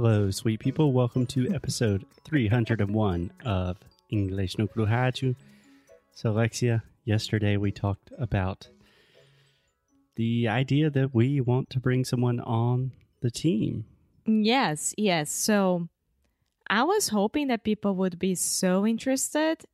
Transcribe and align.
Hello, 0.00 0.30
sweet 0.30 0.60
people. 0.60 0.92
Welcome 0.92 1.26
to 1.26 1.52
episode 1.52 2.06
301 2.22 3.32
of 3.44 3.78
English 4.10 4.56
no 4.56 4.68
Cru 4.68 4.86
Rádio. 4.86 5.34
So, 6.12 6.30
Alexia, 6.30 6.84
yesterday 7.04 7.56
we 7.56 7.72
talked 7.72 8.12
about 8.16 8.68
the 10.14 10.46
idea 10.46 10.88
that 10.88 11.12
we 11.12 11.40
want 11.40 11.68
to 11.70 11.80
bring 11.80 12.04
someone 12.04 12.38
on 12.38 12.92
the 13.22 13.30
team. 13.32 13.86
Yes, 14.24 14.94
yes. 14.96 15.32
So 15.32 15.88
I 16.70 16.84
was 16.84 17.08
hoping 17.08 17.48
that 17.48 17.64
people 17.64 17.96
would 17.96 18.20
be 18.20 18.36
so 18.36 18.86
interested 18.86 19.64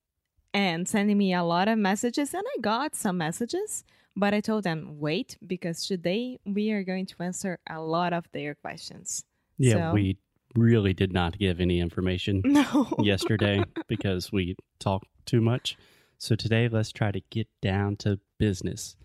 and 0.55 0.89
sending 0.89 1.19
me 1.19 1.35
a 1.35 1.45
lot 1.45 1.69
of 1.69 1.77
messages, 1.77 2.33
and 2.33 2.45
I 2.57 2.61
got 2.63 2.95
some 2.95 3.19
messages, 3.19 3.85
but 4.17 4.33
I 4.33 4.41
told 4.41 4.65
them, 4.65 4.97
wait, 4.99 5.37
because 5.47 5.87
today 5.87 6.39
we 6.47 6.71
are 6.71 6.83
going 6.83 7.05
to 7.05 7.23
answer 7.23 7.59
a 7.69 7.83
lot 7.83 8.15
of 8.15 8.25
their 8.33 8.55
questions. 8.55 9.27
Yeah, 9.59 9.91
So- 9.91 9.95
we 9.95 10.19
really 10.55 10.93
did 10.95 11.13
not 11.13 11.39
give 11.39 11.61
any 11.61 11.81
information 11.81 12.41
No. 12.45 12.95
yesterday 13.01 13.63
because 13.89 14.31
we 14.33 14.57
talked 14.79 15.09
too 15.27 15.41
much. 15.41 15.77
So 16.19 16.37
today, 16.37 16.69
let's 16.69 16.93
try 16.93 17.11
to 17.11 17.21
get 17.31 17.49
down 17.61 17.97
to 17.97 18.21
business. 18.39 18.97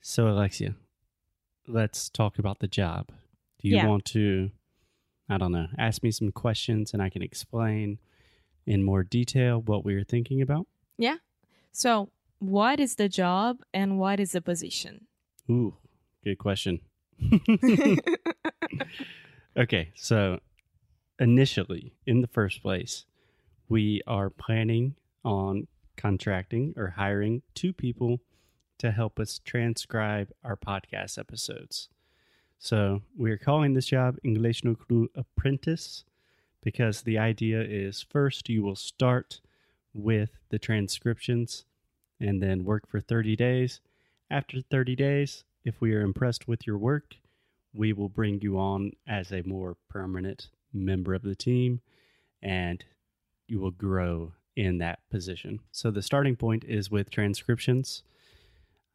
So, 0.00 0.28
Alexia, 0.28 0.76
let's 1.66 2.08
talk 2.08 2.38
about 2.38 2.60
the 2.60 2.68
job. 2.68 3.08
Do 3.60 3.68
you 3.68 3.76
Yeah. 3.76 3.86
want 3.88 4.04
to, 4.06 4.50
I 5.28 5.36
don't 5.36 5.50
know, 5.52 5.66
ask 5.76 6.02
me 6.02 6.12
some 6.12 6.30
questions 6.30 6.92
and 6.94 7.02
I 7.02 7.10
can 7.10 7.22
explain 7.22 7.98
in 8.66 8.84
more 8.84 9.02
detail 9.02 9.60
what 9.60 9.84
we 9.84 9.94
are 9.94 10.04
thinking 10.04 10.40
about? 10.40 10.66
Yeah. 10.96 11.16
So, 11.72 12.10
what 12.38 12.78
is 12.78 12.94
the 12.94 13.08
job 13.08 13.58
and 13.74 13.98
what 13.98 14.20
is 14.20 14.30
the 14.32 14.40
position? 14.40 15.08
Ooh, 15.50 15.74
good 16.24 16.38
question. 16.38 16.80
okay, 19.58 19.90
so 19.94 20.38
initially, 21.18 21.92
in 22.06 22.20
the 22.20 22.28
first 22.28 22.62
place, 22.62 23.04
we 23.68 24.00
are 24.06 24.30
planning 24.30 24.94
on 25.24 25.66
contracting 25.96 26.72
or 26.76 26.94
hiring 26.96 27.42
two 27.54 27.72
people 27.72 28.20
to 28.78 28.92
help 28.92 29.18
us 29.18 29.40
transcribe 29.44 30.30
our 30.44 30.56
podcast 30.56 31.18
episodes. 31.18 31.88
So 32.60 33.02
we're 33.16 33.38
calling 33.38 33.74
this 33.74 33.86
job 33.86 34.16
English 34.22 34.62
no 34.62 34.76
Cru 34.76 35.08
Apprentice 35.16 36.04
because 36.62 37.02
the 37.02 37.18
idea 37.18 37.60
is 37.60 38.06
first 38.08 38.48
you 38.48 38.62
will 38.62 38.76
start 38.76 39.40
with 39.92 40.30
the 40.50 40.58
transcriptions 40.58 41.64
and 42.20 42.42
then 42.42 42.64
work 42.64 42.88
for 42.88 43.00
30 43.00 43.36
days. 43.36 43.80
After 44.30 44.60
30 44.60 44.94
days, 44.96 45.44
if 45.64 45.80
we 45.80 45.94
are 45.94 46.00
impressed 46.00 46.46
with 46.46 46.66
your 46.66 46.78
work, 46.78 47.16
we 47.72 47.92
will 47.92 48.08
bring 48.08 48.40
you 48.40 48.58
on 48.58 48.92
as 49.06 49.32
a 49.32 49.42
more 49.42 49.76
permanent 49.88 50.48
member 50.72 51.14
of 51.14 51.22
the 51.22 51.34
team 51.34 51.80
and 52.42 52.84
you 53.46 53.60
will 53.60 53.70
grow 53.70 54.32
in 54.56 54.78
that 54.78 54.98
position. 55.10 55.60
So 55.70 55.90
the 55.90 56.02
starting 56.02 56.36
point 56.36 56.64
is 56.64 56.90
with 56.90 57.10
transcriptions. 57.10 58.02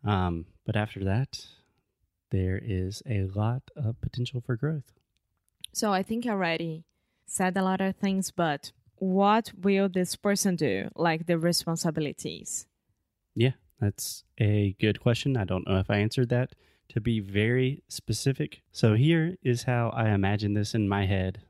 Um, 0.05 0.45
but 0.65 0.75
after 0.75 1.03
that, 1.05 1.45
there 2.31 2.59
is 2.61 3.01
a 3.07 3.23
lot 3.23 3.63
of 3.75 4.01
potential 4.01 4.41
for 4.41 4.55
growth. 4.55 4.91
So, 5.71 5.91
I 5.91 6.03
think 6.03 6.27
I 6.27 6.31
already 6.31 6.83
said 7.25 7.57
a 7.57 7.63
lot 7.63 7.81
of 7.81 7.95
things, 7.95 8.31
but 8.31 8.71
what 8.95 9.51
will 9.57 9.89
this 9.89 10.15
person 10.15 10.55
do? 10.55 10.89
Like 10.95 11.25
the 11.25 11.37
responsibilities? 11.37 12.67
Yeah, 13.35 13.53
that's 13.79 14.23
a 14.39 14.75
good 14.79 14.99
question. 14.99 15.35
I 15.37 15.45
don't 15.45 15.67
know 15.67 15.79
if 15.79 15.89
I 15.89 15.97
answered 15.97 16.29
that 16.29 16.53
to 16.93 17.01
be 17.01 17.19
very 17.19 17.83
specific. 17.87 18.61
So 18.71 18.95
here 18.95 19.35
is 19.43 19.63
how 19.63 19.89
I 19.89 20.09
imagine 20.09 20.53
this 20.53 20.73
in 20.73 20.87
my 20.87 21.05
head. 21.05 21.41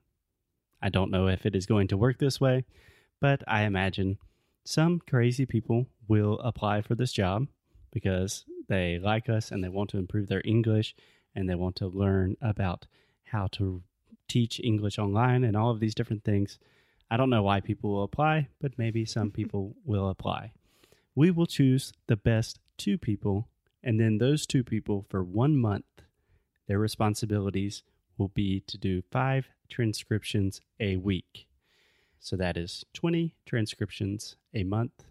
I 0.81 0.89
don't 0.89 1.11
know 1.11 1.27
if 1.27 1.45
it 1.45 1.55
is 1.55 1.65
going 1.65 1.87
to 1.89 1.97
work 1.97 2.19
this 2.19 2.41
way, 2.41 2.65
but 3.21 3.43
I 3.47 3.63
imagine 3.63 4.17
some 4.65 4.99
crazy 5.07 5.45
people 5.45 5.87
will 6.07 6.39
apply 6.39 6.81
for 6.81 6.95
this 6.95 7.11
job 7.11 7.47
because 7.91 8.45
they 8.69 8.99
like 8.99 9.29
us 9.29 9.51
and 9.51 9.63
they 9.63 9.69
want 9.69 9.89
to 9.91 9.97
improve 9.97 10.27
their 10.27 10.41
English 10.45 10.95
and 11.35 11.49
they 11.49 11.55
want 11.55 11.75
to 11.77 11.87
learn 11.87 12.35
about 12.41 12.87
how 13.25 13.47
to 13.53 13.83
teach 14.27 14.59
English 14.63 14.97
online 14.97 15.43
and 15.43 15.55
all 15.55 15.71
of 15.71 15.79
these 15.79 15.95
different 15.95 16.23
things. 16.23 16.59
I 17.11 17.17
don't 17.17 17.29
know 17.29 17.43
why 17.43 17.59
people 17.59 17.91
will 17.91 18.03
apply, 18.03 18.47
but 18.61 18.77
maybe 18.77 19.05
some 19.05 19.31
people 19.39 19.75
will 19.85 20.09
apply 20.09 20.53
we 21.15 21.31
will 21.31 21.45
choose 21.45 21.93
the 22.07 22.15
best 22.15 22.59
two 22.77 22.97
people, 22.97 23.47
and 23.83 23.99
then 23.99 24.17
those 24.17 24.45
two 24.45 24.63
people 24.63 25.05
for 25.09 25.23
one 25.23 25.57
month, 25.57 25.85
their 26.67 26.79
responsibilities 26.79 27.83
will 28.17 28.29
be 28.29 28.61
to 28.61 28.77
do 28.77 29.01
five 29.11 29.47
transcriptions 29.69 30.61
a 30.79 30.95
week. 30.97 31.47
So 32.19 32.37
that 32.37 32.55
is 32.55 32.85
20 32.93 33.35
transcriptions 33.45 34.37
a 34.53 34.63
month. 34.63 35.03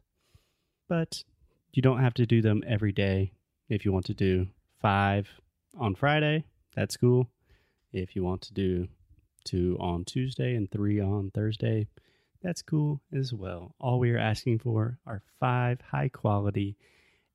But 0.88 1.24
you 1.72 1.82
don't 1.82 2.00
have 2.00 2.14
to 2.14 2.26
do 2.26 2.40
them 2.40 2.62
every 2.66 2.92
day. 2.92 3.32
If 3.68 3.84
you 3.84 3.92
want 3.92 4.06
to 4.06 4.14
do 4.14 4.48
five 4.80 5.28
on 5.78 5.94
Friday, 5.94 6.44
that's 6.74 6.96
cool. 6.96 7.28
If 7.92 8.16
you 8.16 8.24
want 8.24 8.42
to 8.42 8.54
do 8.54 8.88
two 9.44 9.76
on 9.80 10.04
Tuesday 10.04 10.54
and 10.54 10.70
three 10.70 11.00
on 11.00 11.30
Thursday, 11.30 11.88
that's 12.42 12.62
cool 12.62 13.00
as 13.14 13.32
well. 13.32 13.74
All 13.78 13.98
we 13.98 14.10
are 14.10 14.18
asking 14.18 14.58
for 14.60 14.98
are 15.06 15.22
five 15.38 15.80
high 15.80 16.08
quality, 16.08 16.76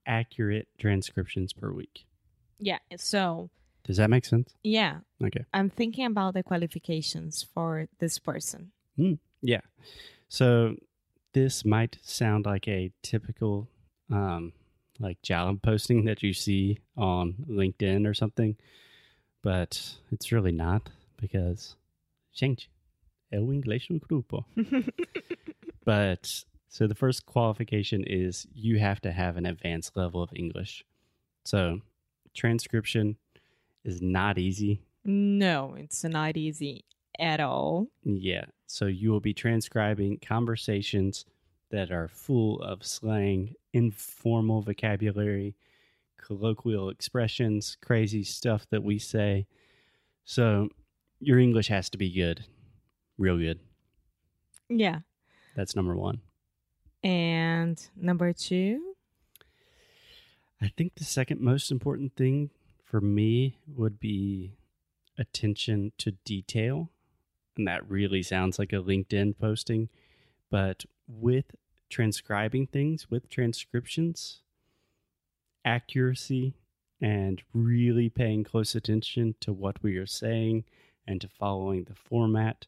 accurate 0.07 0.67
transcriptions 0.79 1.53
per 1.53 1.71
week. 1.71 2.05
Yeah. 2.59 2.79
So, 2.97 3.49
Does 3.83 3.97
that 3.97 4.09
make 4.09 4.25
sense? 4.25 4.53
yeah, 4.63 4.99
Okay. 5.23 5.45
I'm 5.53 5.69
thinking 5.69 6.05
about 6.05 6.33
the 6.33 6.43
qualifications 6.43 7.45
for 7.53 7.87
this 7.99 8.17
person. 8.19 8.71
Yeah. 9.41 9.61
So 10.29 10.75
this 11.33 11.63
might 11.63 11.97
sound 12.01 12.45
like 12.45 12.67
a 12.67 12.91
typical 13.03 13.67
um 14.09 14.53
like 14.99 15.21
job 15.21 15.61
posting 15.61 16.05
that 16.05 16.23
you 16.23 16.33
see 16.33 16.79
on 16.97 17.35
LinkedIn 17.47 18.07
or 18.07 18.13
something, 18.15 18.55
but 19.43 19.97
it's 20.11 20.31
really 20.31 20.51
not 20.51 20.89
because 21.21 21.75
gente, 22.33 22.69
é 23.31 23.39
o 23.39 23.51
inglês 23.53 23.87
no 23.89 23.99
grupo. 23.99 24.45
But 25.85 26.43
so 26.69 26.87
the 26.87 26.95
first 26.95 27.25
qualification 27.25 28.03
is 28.05 28.47
you 28.53 28.79
have 28.79 29.01
to 29.01 29.11
have 29.11 29.37
an 29.37 29.45
advanced 29.45 29.95
level 29.95 30.21
of 30.21 30.29
English. 30.35 30.83
So 31.45 31.81
transcription 32.33 33.17
is 33.83 34.01
not 34.01 34.37
easy. 34.37 34.81
No, 35.05 35.75
it's 35.77 36.03
not 36.03 36.35
easy 36.35 36.83
at 37.19 37.39
all. 37.39 37.87
Yeah. 38.03 38.45
So 38.67 38.85
you 38.85 39.11
will 39.11 39.21
be 39.21 39.33
transcribing 39.33 40.19
conversations 40.19 41.25
that 41.71 41.91
are 41.91 42.07
full 42.07 42.61
of 42.61 42.85
slang, 42.85 43.53
informal 43.73 44.61
vocabulary, 44.61 45.55
colloquial 46.17 46.89
expressions, 46.89 47.77
crazy 47.81 48.23
stuff 48.23 48.67
that 48.71 48.83
we 48.83 48.99
say. 48.99 49.47
So 50.25 50.69
your 51.19 51.39
English 51.39 51.69
has 51.69 51.89
to 51.91 51.97
be 51.97 52.11
good, 52.11 52.43
real 53.17 53.37
good. 53.37 53.59
Yeah. 54.69 54.99
That's 55.55 55.75
number 55.75 55.95
one. 55.95 56.21
And 57.03 57.79
number 57.95 58.33
two, 58.33 58.95
I 60.61 60.69
think 60.75 60.95
the 60.95 61.03
second 61.03 61.39
most 61.39 61.71
important 61.71 62.15
thing 62.15 62.49
for 62.83 62.99
me 62.99 63.57
would 63.67 63.99
be 63.99 64.57
attention 65.17 65.91
to 65.99 66.11
detail. 66.25 66.89
And 67.55 67.67
that 67.67 67.89
really 67.89 68.23
sounds 68.23 68.59
like 68.59 68.73
a 68.73 68.77
LinkedIn 68.77 69.37
posting. 69.39 69.89
But 70.49 70.85
with 71.07 71.55
transcribing 71.89 72.67
things, 72.67 73.09
with 73.09 73.29
transcriptions, 73.29 74.41
accuracy 75.65 76.53
and 77.01 77.43
really 77.53 78.09
paying 78.09 78.43
close 78.43 78.73
attention 78.73 79.35
to 79.41 79.53
what 79.53 79.83
we 79.83 79.97
are 79.97 80.07
saying 80.07 80.63
and 81.05 81.21
to 81.21 81.27
following 81.27 81.83
the 81.83 81.95
format 81.95 82.65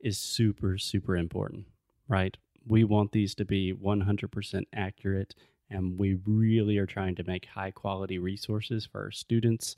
is 0.00 0.18
super, 0.18 0.76
super 0.76 1.16
important, 1.16 1.66
right? 2.08 2.36
We 2.66 2.84
want 2.84 3.12
these 3.12 3.34
to 3.36 3.44
be 3.44 3.72
100% 3.72 4.62
accurate 4.72 5.34
and 5.70 5.98
we 5.98 6.18
really 6.26 6.78
are 6.78 6.86
trying 6.86 7.14
to 7.16 7.24
make 7.24 7.46
high 7.46 7.70
quality 7.70 8.18
resources 8.18 8.86
for 8.86 9.02
our 9.02 9.10
students. 9.10 9.76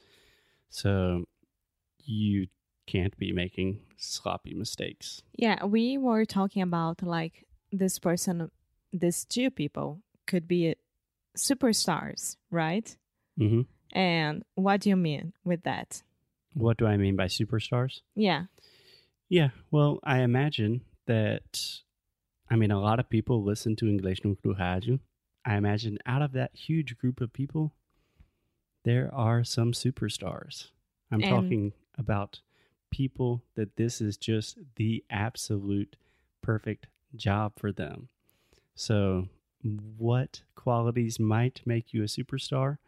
So 0.70 1.24
you 2.04 2.48
can't 2.86 3.16
be 3.18 3.32
making 3.32 3.80
sloppy 3.96 4.54
mistakes. 4.54 5.22
yeah, 5.34 5.64
we 5.64 5.98
were 5.98 6.24
talking 6.24 6.62
about 6.62 7.02
like 7.02 7.46
this 7.72 7.98
person, 7.98 8.50
these 8.92 9.24
two 9.24 9.50
people 9.50 10.00
could 10.26 10.46
be 10.46 10.76
superstars, 11.36 12.36
right? 12.50 12.96
Mm-hmm. 13.38 13.62
And 13.98 14.44
what 14.54 14.80
do 14.80 14.90
you 14.90 14.96
mean 14.96 15.32
with 15.44 15.62
that? 15.62 16.02
What 16.54 16.76
do 16.76 16.86
I 16.86 16.96
mean 16.96 17.16
by 17.16 17.26
superstars? 17.26 18.00
Yeah. 18.14 18.44
Yeah, 19.28 19.48
well, 19.70 19.98
I 20.04 20.20
imagine 20.20 20.82
that, 21.06 21.80
I 22.48 22.56
mean, 22.56 22.70
a 22.70 22.80
lot 22.80 23.00
of 23.00 23.08
people 23.08 23.42
listen 23.42 23.76
to 23.76 23.88
English 23.88 24.24
no 24.24 24.34
Cru 24.34 24.54
Rádio. 24.54 25.00
I 25.44 25.56
imagine 25.56 25.98
out 26.06 26.22
of 26.22 26.32
that 26.32 26.54
huge 26.54 26.96
group 26.98 27.20
of 27.20 27.32
people, 27.32 27.72
there 28.84 29.12
are 29.14 29.42
some 29.44 29.72
superstars. 29.72 30.70
I'm 31.10 31.22
And- 31.22 31.30
talking 31.30 31.72
about 31.98 32.40
people 32.90 33.42
that 33.54 33.76
this 33.76 34.00
is 34.00 34.16
just 34.16 34.58
the 34.76 35.04
absolute 35.10 35.96
perfect 36.42 36.86
job 37.14 37.52
for 37.58 37.72
them. 37.72 38.08
So, 38.74 39.28
what 39.96 40.42
qualities 40.54 41.18
might 41.18 41.66
make 41.66 41.92
you 41.92 42.02
a 42.02 42.06
superstar? 42.06 42.78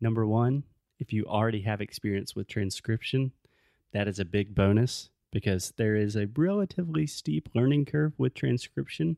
Number 0.00 0.26
one, 0.26 0.64
if 0.98 1.12
you 1.12 1.24
already 1.26 1.62
have 1.62 1.80
experience 1.80 2.34
with 2.34 2.46
transcription, 2.46 3.32
that 3.92 4.08
is 4.08 4.18
a 4.18 4.24
big 4.24 4.54
bonus 4.54 5.10
because 5.32 5.72
there 5.76 5.96
is 5.96 6.14
a 6.14 6.28
relatively 6.36 7.06
steep 7.06 7.48
learning 7.54 7.86
curve 7.86 8.12
with 8.18 8.34
transcription. 8.34 9.16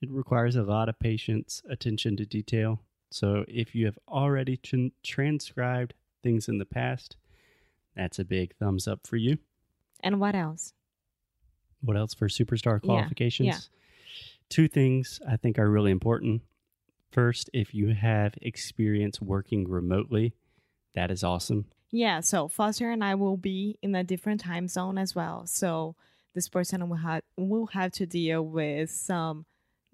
It 0.00 0.10
requires 0.10 0.56
a 0.56 0.62
lot 0.64 0.88
of 0.88 0.98
patience, 0.98 1.62
attention 1.70 2.16
to 2.16 2.26
detail. 2.26 2.80
So, 3.10 3.44
if 3.46 3.74
you 3.74 3.86
have 3.86 3.98
already 4.08 4.56
tran- 4.56 4.90
transcribed 5.04 5.94
things 6.22 6.48
in 6.48 6.58
the 6.58 6.64
past, 6.64 7.16
that's 7.94 8.18
a 8.18 8.24
big 8.24 8.56
thumbs 8.56 8.88
up 8.88 9.06
for 9.06 9.16
you. 9.16 9.38
And 10.00 10.18
what 10.18 10.34
else? 10.34 10.72
What 11.80 11.96
else 11.96 12.12
for 12.14 12.28
superstar 12.28 12.80
Yeah, 12.82 12.86
qualifications? 12.86 13.46
yeah. 13.46 13.58
Two 14.48 14.66
things 14.68 15.20
I 15.28 15.36
think 15.36 15.58
are 15.58 15.70
really 15.70 15.90
important. 15.92 16.42
First, 17.10 17.48
if 17.52 17.72
you 17.74 17.88
have 17.94 18.34
experience 18.42 19.20
working 19.20 19.68
remotely, 19.68 20.34
that 20.94 21.10
is 21.10 21.22
awesome. 21.22 21.66
Yeah, 21.94 22.18
so 22.22 22.48
Foster 22.48 22.90
and 22.90 23.04
I 23.04 23.14
will 23.14 23.36
be 23.36 23.78
in 23.80 23.94
a 23.94 24.02
different 24.02 24.40
time 24.40 24.66
zone 24.66 24.98
as 24.98 25.14
well. 25.14 25.46
So 25.46 25.94
this 26.34 26.48
person 26.48 26.88
will 26.88 26.96
have 26.96 27.22
will 27.36 27.66
have 27.66 27.92
to 27.92 28.04
deal 28.04 28.42
with 28.42 28.90
some 28.90 29.46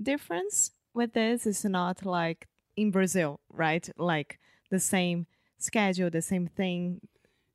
difference 0.03 0.71
with 0.95 1.13
this. 1.13 1.47
It's 1.47 1.63
not 1.63 2.07
like 2.07 2.49
in 2.75 2.91
Brazil, 2.91 3.41
right? 3.53 3.87
Like 3.99 4.39
the 4.71 4.81
same 4.81 5.27
schedule, 5.59 6.09
the 6.09 6.23
same 6.23 6.47
thing. 6.47 7.03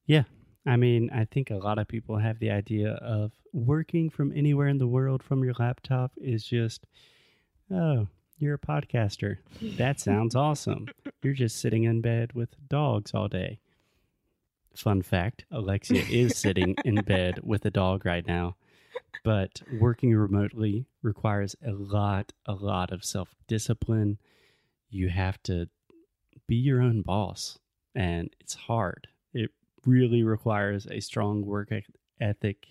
Yeah. 0.06 0.26
I 0.68 0.76
mean, 0.76 1.10
I 1.12 1.26
think 1.26 1.50
a 1.50 1.56
lot 1.56 1.80
of 1.80 1.88
people 1.88 2.20
have 2.20 2.38
the 2.38 2.52
idea 2.52 2.92
of 3.02 3.32
working 3.52 4.12
from 4.12 4.32
anywhere 4.32 4.68
in 4.68 4.78
the 4.78 4.88
world 4.88 5.24
from 5.24 5.44
your 5.44 5.56
laptop 5.58 6.12
is 6.18 6.44
just, 6.46 6.86
oh, 7.72 8.08
you're 8.38 8.54
a 8.54 8.60
podcaster. 8.60 9.38
That 9.80 10.00
sounds 10.00 10.36
awesome. 10.46 10.86
You're 11.24 11.34
just 11.34 11.60
sitting 11.60 11.86
in 11.86 12.02
bed 12.02 12.34
with 12.34 12.50
dogs 12.70 13.12
all 13.16 13.28
day. 13.28 13.58
Fun 14.76 15.02
fact 15.02 15.46
Alexia 15.52 16.04
is 16.10 16.38
sitting 16.38 16.76
in 16.84 16.96
bed 17.06 17.40
with 17.44 17.66
a 17.66 17.72
dog 17.72 18.06
right 18.06 18.26
now. 18.26 18.56
But 19.24 19.62
working 19.80 20.14
remotely 20.16 20.86
requires 21.02 21.56
a 21.66 21.72
lot, 21.72 22.34
a 22.46 22.54
lot 22.54 22.92
of 22.92 23.04
self 23.04 23.34
discipline. 23.48 24.20
You 24.90 25.10
have 25.10 25.42
to 25.44 25.68
be 26.48 26.56
your 26.56 26.82
own 26.82 27.02
boss, 27.02 27.58
and 27.96 28.30
it's 28.40 28.54
hard. 28.54 29.08
It 29.34 29.52
really 29.86 30.24
requires 30.24 30.86
a 30.88 31.00
strong 31.00 31.46
work 31.46 31.72
ethic. 32.20 32.68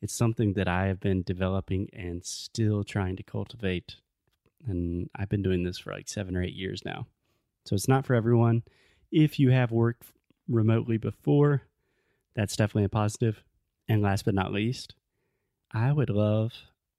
It's 0.00 0.14
something 0.14 0.54
that 0.54 0.68
I 0.68 0.86
have 0.86 1.00
been 1.00 1.22
developing 1.22 1.88
and 1.92 2.24
still 2.24 2.84
trying 2.84 3.16
to 3.16 3.22
cultivate. 3.22 3.96
And 4.66 5.10
I've 5.14 5.28
been 5.28 5.42
doing 5.42 5.62
this 5.62 5.78
for 5.78 5.92
like 5.92 6.08
seven 6.08 6.36
or 6.36 6.42
eight 6.42 6.54
years 6.54 6.84
now. 6.84 7.06
So 7.64 7.74
it's 7.74 7.88
not 7.88 8.06
for 8.06 8.14
everyone. 8.14 8.62
If 9.10 9.38
you 9.38 9.50
have 9.50 9.70
worked 9.70 10.04
remotely 10.48 10.96
before, 10.96 11.62
that's 12.34 12.56
definitely 12.56 12.84
a 12.84 12.88
positive. 12.88 13.42
And 13.88 14.00
last 14.02 14.24
but 14.24 14.34
not 14.34 14.52
least, 14.52 14.94
I 15.72 15.92
would 15.92 16.10
love 16.10 16.52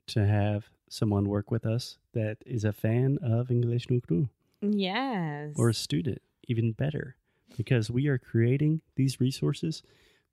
to 0.07 0.25
have 0.25 0.66
someone 0.90 1.30
work 1.30 1.50
with 1.50 1.66
us 1.66 1.98
that 2.13 2.38
is 2.45 2.63
a 2.66 2.74
fan 2.74 3.18
of 3.24 3.50
English 3.50 3.90
no 3.90 4.00
Cru 4.00 4.30
Yes. 4.62 5.54
or 5.56 5.69
a 5.69 5.74
student, 5.74 6.22
even 6.48 6.72
better, 6.74 7.16
because 7.57 7.90
we 7.90 8.07
are 8.07 8.18
creating 8.18 8.81
these 8.95 9.19
resources 9.19 9.81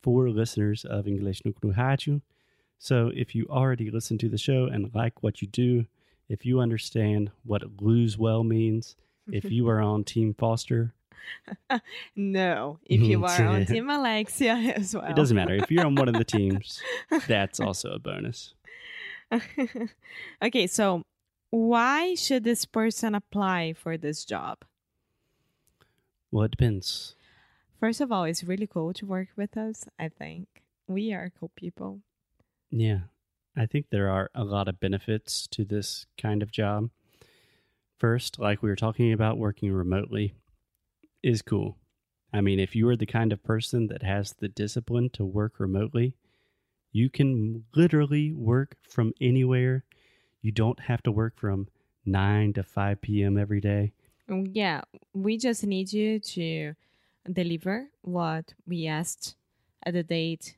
for 0.02 0.28
listeners 0.28 0.84
of 0.84 1.06
English 1.06 1.42
Cru 1.42 1.72
Rádio. 1.72 2.20
So 2.78 3.10
if 3.14 3.34
you 3.34 3.46
already 3.48 3.90
listen 3.90 4.18
to 4.18 4.28
the 4.28 4.38
show 4.38 4.66
and 4.66 4.94
like 4.94 5.22
what 5.22 5.40
you 5.42 5.48
do, 5.48 5.86
if 6.28 6.44
you 6.46 6.60
understand 6.60 7.30
what 7.44 7.80
lose 7.82 8.16
well 8.18 8.44
means, 8.44 8.96
if 9.30 9.44
you 9.50 9.68
are 9.68 9.80
on 9.80 10.04
Team 10.04 10.34
Foster, 10.34 10.94
no, 12.16 12.78
if 12.86 13.00
you 13.00 13.18
Mhm, 13.20 13.28
are 13.28 13.46
on 13.46 13.66
Team 13.66 13.90
Alexia 13.90 14.54
as 14.76 14.94
well. 14.94 15.06
it 15.08 15.16
doesn't 15.16 15.36
matter. 15.36 15.54
If 15.54 15.70
you're 15.70 15.86
on 15.86 15.94
one 15.94 16.08
of 16.08 16.14
the 16.14 16.24
teams, 16.24 16.80
that's 17.26 17.60
also 17.60 17.90
a 17.92 17.98
bonus. 17.98 18.54
okay, 20.42 20.66
so 20.66 21.02
why 21.50 22.14
should 22.14 22.44
this 22.44 22.64
person 22.64 23.14
apply 23.14 23.72
for 23.74 23.96
this 23.96 24.24
job? 24.24 24.58
Well, 26.30 26.44
it 26.44 26.52
depends. 26.52 27.14
First 27.78 28.00
of 28.00 28.12
all, 28.12 28.24
it's 28.24 28.44
really 28.44 28.66
cool 28.66 28.92
to 28.94 29.06
work 29.06 29.28
with 29.36 29.56
us. 29.56 29.86
I 29.98 30.08
think 30.08 30.46
we 30.86 31.12
are 31.12 31.32
cool 31.38 31.50
people. 31.56 32.00
Yeah. 32.70 33.00
I 33.56 33.66
think 33.66 33.86
there 33.90 34.08
are 34.08 34.30
a 34.34 34.44
lot 34.44 34.68
of 34.68 34.78
benefits 34.78 35.46
to 35.48 35.64
this 35.64 36.06
kind 36.16 36.42
of 36.42 36.52
job. 36.52 36.90
First, 37.98 38.38
like 38.38 38.62
we 38.62 38.70
were 38.70 38.76
talking 38.76 39.12
about, 39.12 39.38
working 39.38 39.72
remotely 39.72 40.34
is 41.22 41.42
cool. 41.42 41.76
I 42.32 42.40
mean, 42.40 42.60
if 42.60 42.76
you 42.76 42.88
are 42.88 42.96
the 42.96 43.06
kind 43.06 43.32
of 43.32 43.42
person 43.42 43.88
that 43.88 44.02
has 44.02 44.32
the 44.34 44.48
discipline 44.48 45.10
to 45.10 45.24
work 45.24 45.58
remotely, 45.58 46.14
you 46.92 47.10
can 47.10 47.64
literally 47.74 48.32
work 48.32 48.76
from 48.88 49.12
anywhere. 49.20 49.84
You 50.42 50.52
don't 50.52 50.80
have 50.80 51.02
to 51.04 51.12
work 51.12 51.38
from 51.38 51.68
9 52.06 52.52
to 52.54 52.62
5 52.62 53.00
p.m. 53.00 53.36
every 53.36 53.60
day. 53.60 53.92
Mm, 54.28 54.50
Yeah, 54.54 54.82
we 55.12 55.36
just 55.38 55.64
need 55.66 55.92
you 55.92 56.20
to 56.20 56.74
deliver 57.30 57.88
what 58.02 58.54
we 58.66 58.86
asked 58.86 59.36
at 59.84 59.94
the 59.94 60.02
date 60.02 60.56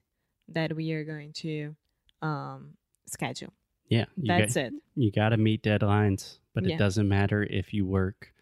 that 0.49 0.75
we 0.77 0.93
are 0.93 1.05
going 1.05 1.33
to 1.33 1.75
um, 2.21 2.75
schedule. 3.07 3.53
Yeah. 3.89 4.05
You 4.17 4.29
got- 4.29 4.39
That's 4.41 4.57
it. 4.57 4.73
you 4.95 5.11
got 5.11 5.31
to 5.31 5.37
meet 5.39 5.63
deadlines, 5.63 6.39
but 6.55 6.65
Yeah. 6.65 6.75
it 6.75 6.79
doesn't 6.79 7.09
matter 7.09 7.43
if 7.43 7.73
you 7.75 7.87
work 7.87 8.33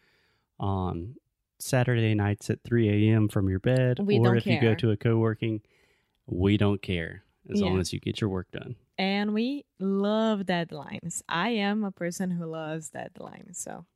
on 0.58 1.14
Saturday 1.62 2.14
nights 2.14 2.50
at 2.50 2.62
3 2.64 3.10
a.m. 3.10 3.28
from 3.28 3.48
your 3.48 3.60
bed 3.60 3.98
We 4.00 4.18
or 4.18 4.36
if 4.36 4.46
you 4.46 4.60
go 4.60 4.74
to 4.74 4.90
a 4.90 4.96
co 4.96 5.16
working. 5.16 5.60
We 6.26 6.56
don't 6.56 6.80
care 6.80 7.24
as 7.50 7.60
long 7.60 7.80
as 7.80 7.92
you 7.92 7.98
get 7.98 8.20
your 8.20 8.30
work 8.30 8.50
done. 8.52 8.76
And 8.96 9.34
we 9.34 9.64
love 9.78 10.40
deadlines. 10.40 11.22
I 11.28 11.50
am 11.50 11.82
a 11.84 11.90
person 11.90 12.30
who 12.30 12.46
loves 12.46 12.90
deadlines. 12.90 13.56
So, 13.56 13.86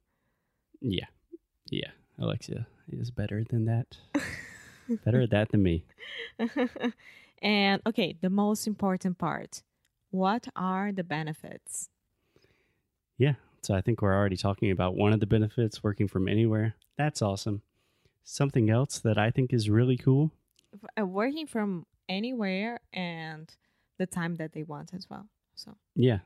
Yeah. 0.80 1.06
Yeah. 1.70 1.90
Alexia 2.18 2.66
is 2.88 3.10
better 3.10 3.44
than 3.48 3.66
that. 3.66 3.96
better 5.04 5.22
at 5.22 5.30
that 5.30 5.50
than 5.50 5.62
me. 5.62 5.84
and 7.42 7.82
okay, 7.86 8.16
the 8.20 8.30
most 8.30 8.66
important 8.66 9.18
part 9.18 9.62
what 10.10 10.46
are 10.54 10.92
the 10.92 11.02
benefits? 11.02 11.88
Yeah. 13.18 13.34
So 13.62 13.74
I 13.74 13.80
think 13.80 14.00
we're 14.00 14.14
already 14.14 14.36
talking 14.36 14.70
about 14.70 14.94
one 14.94 15.12
of 15.12 15.18
the 15.18 15.26
benefits 15.26 15.82
working 15.82 16.06
from 16.06 16.28
anywhere. 16.28 16.76
That's 16.96 17.22
awesome. 17.22 17.62
Something 18.24 18.70
else 18.70 18.98
that 19.00 19.18
I 19.18 19.30
think 19.30 19.52
is 19.52 19.68
really 19.68 19.96
cool. 19.96 20.32
Uh, 20.98 21.06
working 21.06 21.46
from 21.46 21.86
anywhere 22.08 22.80
and 22.92 23.52
the 23.98 24.06
time 24.06 24.36
that 24.36 24.52
they 24.52 24.62
want 24.62 24.92
as 24.94 25.08
well. 25.08 25.26
So, 25.54 25.76
Yeah. 25.94 26.18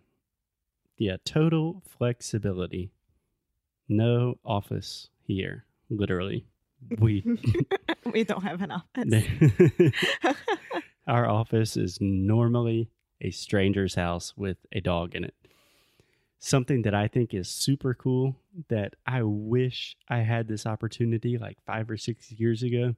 Yeah. 0.97 1.17
Total 1.25 1.83
flexibility. 1.87 2.93
No 3.89 4.39
office 4.45 5.09
here, 5.23 5.65
literally. 5.91 6.47
We 6.99 7.25
we 8.13 8.25
don't 8.25 8.43
have 8.43 8.63
an 8.63 8.71
office. 8.71 9.25
our 11.07 11.29
office 11.29 11.77
is 11.77 11.99
normally 12.01 12.91
a 13.21 13.31
stranger's 13.31 13.95
house 13.95 14.35
with 14.37 14.59
a 14.73 14.81
dog 14.81 15.15
in 15.15 15.25
it. 15.25 15.35
Something 16.39 16.83
that 16.83 16.95
I 16.95 17.09
think 17.09 17.35
is 17.35 17.49
super 17.49 17.95
cool 17.95 18.37
that 18.69 18.95
I 19.07 19.23
wish 19.23 19.97
I 20.09 20.19
had 20.19 20.47
this 20.47 20.67
opportunity 20.67 21.37
like 21.37 21.59
5 21.67 21.91
or 21.91 21.97
6 21.97 22.33
years 22.33 22.63
ago 22.63 22.95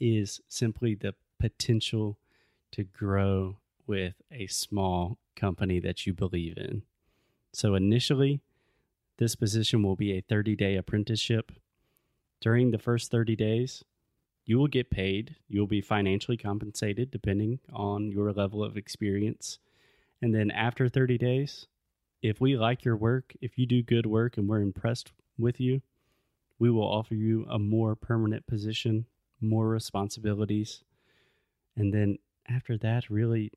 is 0.00 0.40
simply 0.48 0.94
the 0.94 1.14
potential 1.38 2.18
to 2.72 2.84
grow 2.84 3.58
with 3.86 4.14
a 4.30 4.46
small 4.46 5.18
company 5.36 5.78
that 5.80 6.06
you 6.06 6.14
believe 6.14 6.56
in. 6.56 6.82
So 7.52 7.74
initially, 7.74 8.40
this 9.18 9.34
position 9.34 9.82
will 9.82 9.96
be 9.96 10.12
a 10.12 10.22
30 10.22 10.56
day 10.56 10.76
apprenticeship. 10.76 11.52
During 12.40 12.70
the 12.70 12.78
first 12.78 13.10
30 13.10 13.36
days, 13.36 13.84
you 14.44 14.58
will 14.58 14.68
get 14.68 14.90
paid. 14.90 15.36
You'll 15.48 15.66
be 15.66 15.80
financially 15.80 16.36
compensated 16.36 17.10
depending 17.10 17.58
on 17.72 18.10
your 18.10 18.32
level 18.32 18.64
of 18.64 18.76
experience. 18.76 19.58
And 20.22 20.34
then 20.34 20.50
after 20.50 20.88
30 20.88 21.18
days, 21.18 21.66
if 22.22 22.40
we 22.40 22.56
like 22.56 22.84
your 22.84 22.96
work, 22.96 23.34
if 23.40 23.58
you 23.58 23.66
do 23.66 23.82
good 23.82 24.06
work 24.06 24.36
and 24.36 24.48
we're 24.48 24.60
impressed 24.60 25.12
with 25.38 25.60
you, 25.60 25.82
we 26.58 26.70
will 26.70 26.82
offer 26.82 27.14
you 27.14 27.46
a 27.48 27.58
more 27.58 27.94
permanent 27.94 28.46
position, 28.46 29.06
more 29.40 29.68
responsibilities. 29.68 30.82
And 31.76 31.94
then 31.94 32.18
after 32.48 32.76
that, 32.78 33.08
really, 33.08 33.52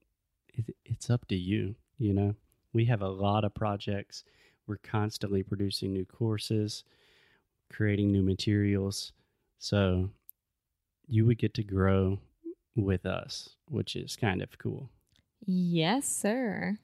it, 0.50 0.76
it's 0.86 1.10
up 1.10 1.28
to 1.30 1.36
you. 1.36 1.76
You 1.98 2.14
know, 2.14 2.36
we 2.74 2.86
have 2.86 3.02
a 3.02 3.10
lot 3.10 3.44
of 3.44 3.56
projects. 3.56 4.24
We're 4.68 4.78
constantly 4.78 5.42
producing 5.42 5.94
new 5.94 6.06
courses, 6.06 6.84
creating 7.72 8.12
new 8.12 8.22
materials. 8.22 9.12
So 9.58 10.12
you 11.08 11.26
would 11.26 11.40
get 11.40 11.54
to 11.56 11.64
grow 11.64 12.20
with 12.76 13.06
us, 13.06 13.56
which 13.68 13.96
is 13.96 14.16
kind 14.16 14.42
of 14.42 14.58
cool. 14.60 14.90
Yes, 15.46 16.08
sir. 16.08 16.78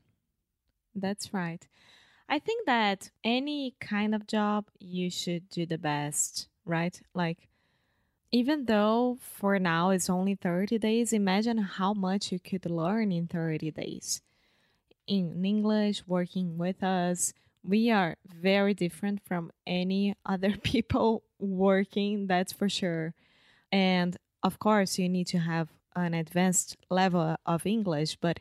That's 0.97 1.33
right. 1.33 1.67
I 2.29 2.39
think 2.39 2.65
that 2.67 3.11
any 3.23 3.75
kind 3.81 4.15
of 4.15 4.27
job, 4.27 4.67
you 4.79 5.11
should 5.11 5.49
do 5.49 5.65
the 5.65 5.77
best, 5.77 6.49
right? 6.65 6.99
Like, 7.13 7.49
even 8.31 8.65
though 8.65 9.17
for 9.21 9.59
now 9.59 9.91
it's 9.91 10.09
only 10.09 10.35
30 10.35 10.77
days, 10.79 11.13
imagine 11.13 11.59
how 11.59 11.93
much 11.93 12.31
you 12.31 12.39
could 12.39 12.65
learn 12.67 13.11
in 13.11 13.27
30 13.27 13.71
days. 13.71 14.21
In 15.07 15.45
English, 15.45 16.07
working 16.07 16.57
with 16.57 16.83
us, 16.83 17.33
we 17.63 17.91
are 17.91 18.17
very 18.25 18.73
different 18.73 19.21
from 19.25 19.51
any 19.67 20.15
other 20.25 20.57
people 20.57 21.23
working, 21.39 22.27
that's 22.27 22.53
for 22.53 22.69
sure. 22.69 23.13
And 23.71 24.17
of 24.43 24.59
course, 24.59 24.99
you 24.99 25.09
need 25.09 25.27
to 25.27 25.39
have 25.39 25.69
an 25.95 26.13
advanced 26.13 26.77
level 26.89 27.37
of 27.45 27.65
English, 27.65 28.17
but 28.17 28.39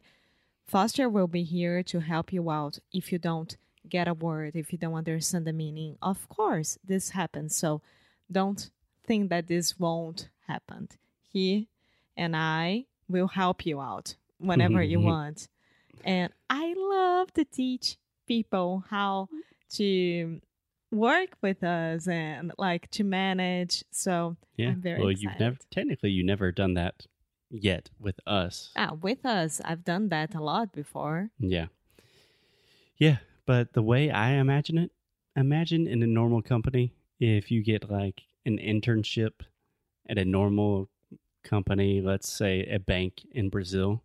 Foster 0.67 1.09
will 1.09 1.29
be 1.29 1.43
here 1.45 1.83
to 1.85 2.01
help 2.01 2.33
you 2.33 2.51
out 2.51 2.79
if 2.93 3.13
you 3.13 3.19
don't 3.19 3.57
get 3.89 4.09
a 4.09 4.15
word, 4.15 4.57
if 4.57 4.73
you 4.73 4.79
don't 4.79 4.95
understand 4.95 5.47
the 5.47 5.53
meaning. 5.53 5.97
Of 6.03 6.29
course, 6.29 6.79
this 6.85 7.11
happens. 7.11 7.55
So 7.55 7.83
don't 8.31 8.71
think 9.07 9.31
that 9.31 9.47
this 9.47 9.79
won't 9.79 10.29
happen. 10.49 10.89
He 11.33 11.69
and 12.17 12.35
I 12.37 12.87
will 13.09 13.29
help 13.29 13.65
you 13.65 13.81
out 13.81 14.17
whenever 14.39 14.83
you 14.83 14.99
want. 15.13 15.49
And 16.05 16.33
I 16.51 16.75
love 16.77 17.33
to 17.35 17.45
teach 17.45 17.97
people 18.27 18.85
how 18.91 19.29
to 19.75 20.41
work 20.91 21.31
with 21.43 21.63
us 21.63 22.09
and 22.09 22.53
like 22.59 22.91
to 22.93 23.05
manage. 23.05 23.85
So 23.93 24.37
Yeah. 24.57 24.71
I'm 24.71 24.81
very 24.81 25.01
well, 25.01 25.11
excited. 25.11 25.31
you've 25.31 25.41
never 25.41 25.57
technically 25.71 26.11
you 26.11 26.25
never 26.25 26.51
done 26.51 26.75
that 26.75 27.07
yet 27.63 27.91
with 27.99 28.21
us. 28.27 28.71
ah, 28.77 28.95
with 29.01 29.25
us, 29.25 29.61
I've 29.65 29.85
done 29.85 30.09
that 30.09 30.35
a 30.35 30.43
lot 30.43 30.73
before. 30.73 31.31
Yeah. 31.39 31.67
Yeah, 32.99 33.19
but 33.45 33.73
the 33.73 33.83
way 33.83 34.11
I 34.11 34.33
imagine 34.33 34.79
it, 34.79 34.91
imagine 35.37 35.87
in 35.87 36.03
a 36.03 36.07
normal 36.07 36.43
company 36.43 36.95
if 37.21 37.51
you 37.51 37.63
get 37.63 37.91
like 37.91 38.23
an 38.45 38.59
internship 38.59 39.33
at 40.09 40.19
a 40.19 40.25
normal 40.25 40.89
company, 41.45 42.01
let's 42.01 42.31
say 42.31 42.63
a 42.65 42.79
bank 42.79 43.23
in 43.33 43.49
Brazil. 43.49 44.03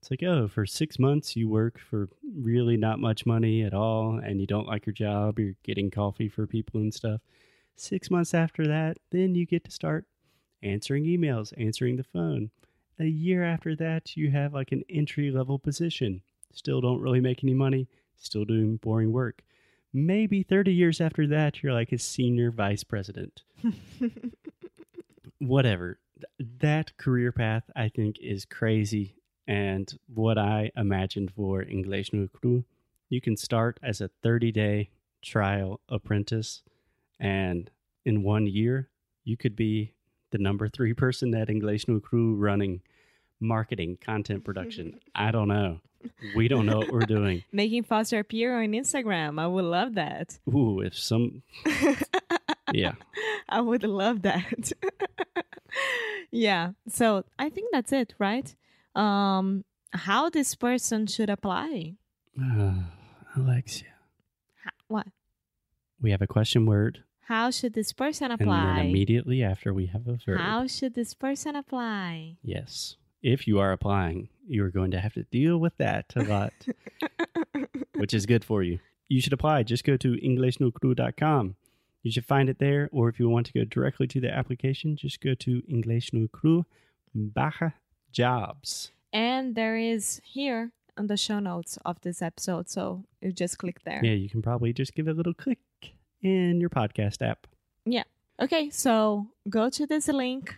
It's 0.00 0.10
like, 0.10 0.22
oh, 0.24 0.48
for 0.48 0.66
six 0.66 0.98
months 0.98 1.36
you 1.36 1.48
work 1.48 1.78
for 1.78 2.08
really 2.36 2.76
not 2.76 2.98
much 2.98 3.24
money 3.24 3.62
at 3.62 3.72
all 3.72 4.20
and 4.22 4.40
you 4.40 4.46
don't 4.46 4.66
like 4.66 4.84
your 4.84 4.94
job, 4.94 5.38
you're 5.38 5.54
getting 5.62 5.90
coffee 5.90 6.28
for 6.28 6.46
people 6.46 6.80
and 6.80 6.92
stuff. 6.92 7.20
Six 7.76 8.10
months 8.10 8.34
after 8.34 8.66
that, 8.66 8.98
then 9.10 9.34
you 9.34 9.46
get 9.46 9.64
to 9.64 9.70
start 9.70 10.04
answering 10.62 11.04
emails, 11.04 11.52
answering 11.58 11.96
the 11.96 12.04
phone. 12.04 12.50
A 12.98 13.04
year 13.06 13.42
after 13.44 13.74
that, 13.76 14.16
you 14.16 14.30
have 14.30 14.52
like 14.54 14.72
an 14.72 14.84
entry 14.88 15.30
level 15.30 15.58
position. 15.58 16.22
Still 16.52 16.80
don't 16.80 17.00
really 17.00 17.20
make 17.20 17.42
any 17.42 17.54
money, 17.54 17.88
still 18.16 18.44
doing 18.44 18.76
boring 18.76 19.12
work. 19.12 19.42
Maybe 19.92 20.42
30 20.42 20.72
years 20.72 21.00
after 21.00 21.26
that, 21.28 21.62
you're 21.62 21.72
like 21.72 21.92
a 21.92 21.98
senior 21.98 22.50
vice 22.50 22.84
president. 22.84 23.42
Whatever. 25.38 25.98
Th- 26.16 26.48
That 26.60 26.96
career 26.96 27.32
path, 27.32 27.64
I 27.76 27.88
think, 27.88 28.18
is 28.20 28.44
crazy. 28.44 29.16
And 29.46 29.92
what 30.06 30.38
I 30.38 30.70
imagined 30.76 31.32
for 31.32 31.62
English 31.62 32.12
no 32.12 32.28
Cru, 32.28 32.64
you 33.08 33.20
can 33.20 33.36
start 33.36 33.78
as 33.82 34.00
a 34.00 34.10
30 34.22 34.52
day 34.52 34.90
trial 35.20 35.80
apprentice. 35.88 36.62
And 37.18 37.70
in 38.04 38.22
one 38.22 38.46
year, 38.46 38.88
you 39.24 39.36
could 39.36 39.56
be 39.56 39.94
the 40.32 40.38
number 40.38 40.68
three 40.68 40.92
person 40.94 41.34
at 41.34 41.48
English 41.48 41.86
no 41.86 42.00
Cru 42.00 42.34
running 42.34 42.82
marketing, 43.40 43.98
content 44.00 44.44
production. 44.44 44.98
I 45.14 45.30
don't 45.30 45.48
know. 45.48 45.80
We 46.34 46.48
don't 46.48 46.66
know 46.66 46.78
what 46.78 46.92
we're 46.92 47.00
doing. 47.06 47.44
Making 47.52 47.84
Foster 47.84 48.18
appear 48.18 48.60
on 48.60 48.72
Instagram. 48.72 49.40
I 49.40 49.46
would 49.46 49.64
love 49.64 49.94
that. 49.94 50.38
Ooh, 50.52 50.80
if 50.80 50.96
some, 50.98 51.42
yeah. 52.72 52.94
I 53.48 53.60
would 53.60 53.84
love 53.84 54.22
that. 54.22 54.72
yeah. 56.32 56.72
So 56.88 57.24
I 57.38 57.50
think 57.50 57.70
that's 57.72 57.92
it, 57.92 58.14
right? 58.18 58.52
Um, 58.96 59.64
how 59.92 60.28
this 60.28 60.54
person 60.56 61.06
should 61.06 61.30
apply? 61.30 61.94
Uh, 62.40 62.74
Alexia, 63.36 63.88
Ho- 64.64 64.70
what? 64.88 65.06
we 66.00 66.10
have 66.10 66.20
a 66.22 66.26
question 66.26 66.66
word, 66.66 67.04
How 67.32 67.50
should 67.50 67.72
this 67.72 67.94
person 67.94 68.30
apply? 68.30 68.60
and 68.60 68.78
then 68.78 68.86
immediately 68.88 69.42
after 69.42 69.72
we 69.72 69.86
have 69.86 70.06
a 70.06 70.18
verb. 70.22 70.38
How 70.38 70.66
should 70.66 70.92
this 70.92 71.14
person 71.14 71.56
apply? 71.56 72.36
Yes. 72.42 72.96
If 73.22 73.48
you 73.48 73.58
are 73.58 73.72
applying, 73.72 74.28
you 74.46 74.62
are 74.66 74.70
going 74.70 74.90
to 74.90 75.00
have 75.00 75.14
to 75.14 75.22
deal 75.22 75.56
with 75.56 75.74
that 75.78 76.12
a 76.14 76.24
lot, 76.24 76.52
which 77.94 78.12
is 78.12 78.26
good 78.26 78.44
for 78.44 78.62
you. 78.62 78.80
You 79.08 79.22
should 79.22 79.32
apply. 79.32 79.62
Just 79.62 79.82
go 79.82 79.96
to 79.96 80.12
EnglishNoCrew.com. 80.12 81.56
You 82.02 82.12
should 82.12 82.26
find 82.26 82.50
it 82.50 82.58
there, 82.58 82.90
or 82.92 83.08
if 83.08 83.18
you 83.18 83.30
want 83.30 83.46
to 83.46 83.54
go 83.54 83.64
directly 83.64 84.06
to 84.08 84.20
the 84.20 84.30
application, 84.30 84.94
just 84.94 85.22
go 85.22 85.32
to 85.32 85.62
EnglishNoCrew 85.72 86.66
barra 87.14 87.72
jobs. 88.12 88.90
And 89.10 89.54
there 89.54 89.78
is 89.78 90.20
here 90.22 90.72
on 90.98 91.06
the 91.06 91.16
show 91.16 91.38
notes 91.38 91.78
of 91.86 91.98
this 92.02 92.20
episode, 92.20 92.68
so 92.68 93.04
you 93.22 93.32
just 93.32 93.56
click 93.56 93.84
there. 93.84 94.04
Yeah, 94.04 94.12
you 94.12 94.28
can 94.28 94.42
probably 94.42 94.74
just 94.74 94.94
give 94.94 95.08
it 95.08 95.12
a 95.12 95.14
little 95.14 95.32
click 95.32 95.60
in 96.22 96.60
your 96.60 96.70
podcast 96.70 97.22
app. 97.22 97.46
Yeah. 97.84 98.04
Okay, 98.40 98.70
so 98.70 99.26
go 99.48 99.68
to 99.70 99.86
this 99.86 100.08
link, 100.08 100.56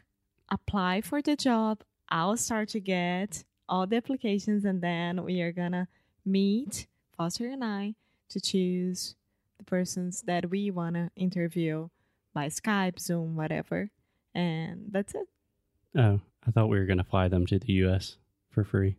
apply 0.50 1.00
for 1.00 1.20
the 1.22 1.36
job. 1.36 1.82
I'll 2.08 2.36
start 2.36 2.68
to 2.70 2.80
get 2.80 3.44
all 3.68 3.86
the 3.86 3.96
applications, 3.96 4.64
and 4.64 4.80
then 4.82 5.24
we 5.24 5.40
are 5.40 5.52
gonna 5.52 5.88
meet 6.24 6.86
Foster 7.16 7.48
and 7.48 7.64
I 7.64 7.94
to 8.30 8.40
choose 8.40 9.14
the 9.58 9.64
persons 9.64 10.22
that 10.22 10.50
we 10.50 10.70
wanna 10.70 11.10
interview 11.16 11.88
by 12.32 12.46
Skype, 12.48 12.98
Zoom, 12.98 13.36
whatever. 13.36 13.90
And 14.34 14.86
that's 14.90 15.14
it. 15.14 15.28
Oh, 15.96 16.20
I 16.46 16.50
thought 16.50 16.68
we 16.68 16.78
were 16.78 16.86
going 16.86 16.98
to 16.98 17.04
fly 17.04 17.28
them 17.28 17.46
to 17.46 17.58
the 17.60 17.72
U.S. 17.74 18.16
for 18.50 18.64
free. 18.64 18.96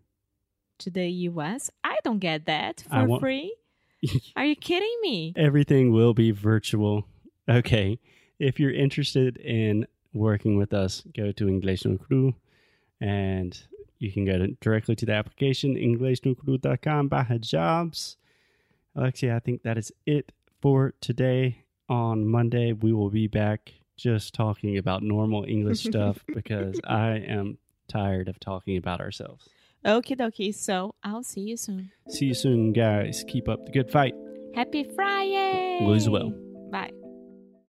To 0.79 0.89
the 0.89 1.09
US, 1.09 1.69
I 1.83 1.97
don't 2.05 2.19
get 2.19 2.45
that 2.45 2.85
for 2.89 3.03
want- 3.05 3.19
free. 3.21 3.53
Are 4.35 4.45
you 4.45 4.55
kidding 4.55 4.97
me? 5.01 5.33
Everything 5.35 5.91
will 5.91 6.13
be 6.13 6.31
virtual. 6.31 7.07
Okay. 7.49 7.99
If 8.39 8.59
you're 8.59 8.73
interested 8.73 9.37
in 9.37 9.87
working 10.13 10.57
with 10.57 10.73
us, 10.73 11.03
go 11.15 11.31
to 11.33 11.47
English 11.47 11.85
no 11.85 11.97
Cru 11.97 12.35
and 13.01 13.59
you 13.99 14.11
can 14.11 14.25
go 14.25 14.37
to, 14.37 14.47
directly 14.61 14.95
to 14.95 15.05
the 15.05 15.13
application, 15.13 15.75
EnglishNoCrew.com 15.75 17.07
barra 17.07 17.39
jobs. 17.39 18.17
Alexia, 18.95 19.35
I 19.35 19.39
think 19.39 19.63
that 19.63 19.77
is 19.77 19.91
it 20.05 20.31
for 20.61 20.93
today. 21.01 21.63
On 21.87 22.25
Monday, 22.25 22.73
we 22.73 22.93
will 22.93 23.11
be 23.11 23.27
back 23.27 23.71
just 23.95 24.33
talking 24.33 24.77
about 24.77 25.03
normal 25.03 25.45
English 25.47 25.83
stuff 25.83 26.17
because 26.33 26.79
I 26.83 27.17
am 27.17 27.57
tired 27.87 28.27
of 28.27 28.39
talking 28.39 28.77
about 28.77 29.01
ourselves. 29.01 29.47
Okie 29.85 30.15
dokie. 30.17 30.53
So 30.53 30.95
I'll 31.03 31.23
see 31.23 31.41
you 31.41 31.57
soon. 31.57 31.91
See 32.09 32.25
you 32.25 32.33
soon, 32.33 32.73
guys. 32.73 33.23
Keep 33.27 33.47
up 33.47 33.65
the 33.65 33.71
good 33.71 33.89
fight. 33.91 34.13
Happy 34.55 34.83
Friday. 34.95 35.79
Lose 35.81 36.09
well. 36.09 36.31
Bye. 36.71 36.91